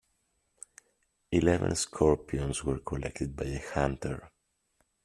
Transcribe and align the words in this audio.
Eleven 1.31 1.75
scorpions 1.75 2.63
were 2.63 2.79
collected 2.79 3.35
by 3.35 3.45
a 3.45 3.59
hunter. 3.71 4.31